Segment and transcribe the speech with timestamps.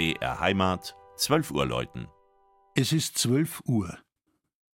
[0.00, 2.06] BR Heimat, 12 Uhr läuten.
[2.74, 3.98] Es ist 12 Uhr.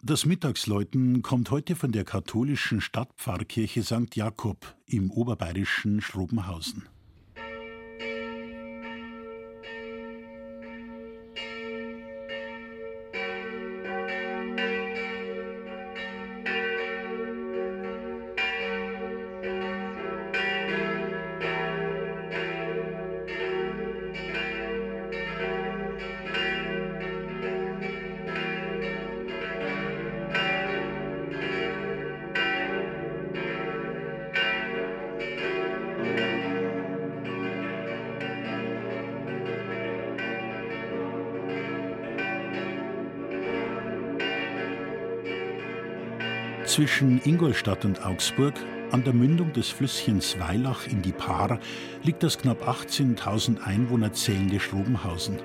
[0.00, 4.16] Das Mittagsläuten kommt heute von der katholischen Stadtpfarrkirche St.
[4.16, 6.88] Jakob im oberbayerischen Schrobenhausen.
[46.72, 48.54] Zwischen Ingolstadt und Augsburg,
[48.92, 51.60] an der Mündung des Flüsschens Weilach in die Paar,
[52.02, 55.36] liegt das knapp 18.000 Einwohner zählende Schrobenhausen.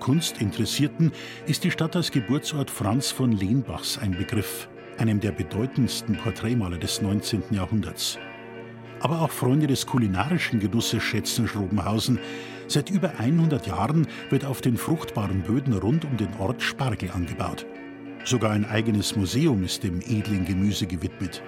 [0.00, 1.12] Kunstinteressierten
[1.46, 7.00] ist die Stadt als Geburtsort Franz von Lehnbachs ein Begriff, einem der bedeutendsten Porträtmaler des
[7.00, 7.42] 19.
[7.52, 8.18] Jahrhunderts.
[9.00, 12.18] Aber auch Freunde des kulinarischen Genusses schätzen Schrobenhausen.
[12.66, 17.64] Seit über 100 Jahren wird auf den fruchtbaren Böden rund um den Ort Spargel angebaut.
[18.24, 21.42] Sogar ein eigenes Museum ist dem edlen Gemüse gewidmet.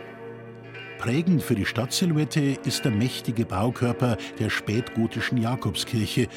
[0.98, 6.28] Prägend für die Stadtsilhouette ist der mächtige Baukörper der spätgotischen Jakobskirche,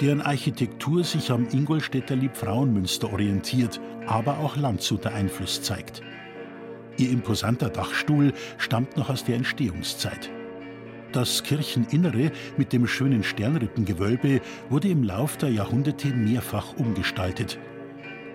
[0.00, 6.02] deren Architektur sich am Ingolstädter Liebfrauenmünster orientiert, aber auch Landshuter Einfluss zeigt.
[6.96, 10.30] Ihr imposanter Dachstuhl stammt noch aus der Entstehungszeit.
[11.12, 17.58] Das Kircheninnere mit dem schönen Sternrippengewölbe wurde im Lauf der Jahrhunderte mehrfach umgestaltet.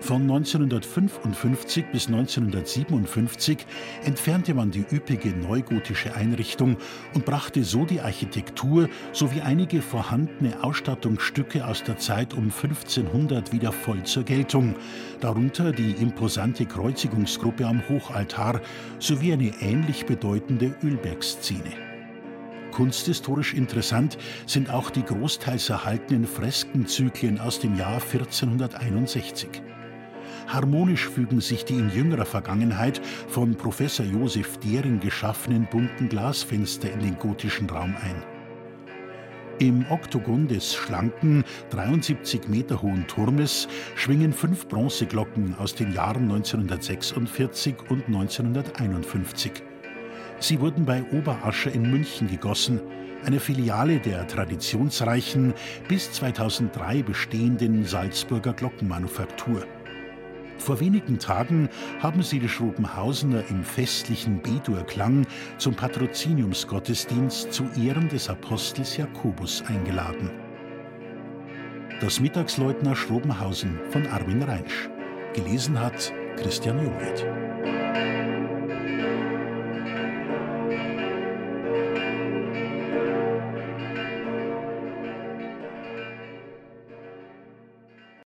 [0.00, 3.66] Von 1955 bis 1957
[4.04, 6.78] entfernte man die üppige neugotische Einrichtung
[7.14, 13.72] und brachte so die Architektur sowie einige vorhandene Ausstattungsstücke aus der Zeit um 1500 wieder
[13.72, 14.74] voll zur Geltung,
[15.20, 18.62] darunter die imposante Kreuzigungsgruppe am Hochaltar
[18.98, 21.72] sowie eine ähnlich bedeutende Ölbergszene.
[22.72, 29.69] Kunsthistorisch interessant sind auch die großteils erhaltenen Freskenzyklen aus dem Jahr 1461.
[30.52, 36.98] Harmonisch fügen sich die in jüngerer Vergangenheit von Professor Josef Dering geschaffenen bunten Glasfenster in
[37.00, 38.20] den gotischen Raum ein.
[39.60, 47.76] Im Oktogon des schlanken, 73 Meter hohen Turmes schwingen fünf Bronzeglocken aus den Jahren 1946
[47.88, 49.52] und 1951.
[50.40, 52.80] Sie wurden bei Oberascher in München gegossen,
[53.24, 55.54] eine Filiale der traditionsreichen,
[55.86, 59.64] bis 2003 bestehenden Salzburger Glockenmanufaktur.
[60.60, 65.26] Vor wenigen Tagen haben sie die Schrobenhausener im festlichen B-Dur-Klang
[65.56, 70.30] zum Patroziniumsgottesdienst zu Ehren des Apostels Jakobus eingeladen.
[72.02, 74.90] Das Mittagsleutner Schrobenhausen von Armin Reinsch.
[75.32, 77.24] Gelesen hat Christian Jungwirth.